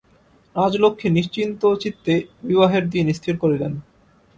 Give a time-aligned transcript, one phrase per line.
[0.55, 2.13] রাজলক্ষ্মী নিশ্চিন্তচিত্তে
[2.43, 3.73] বিবাহের দিন স্থির করিলেন।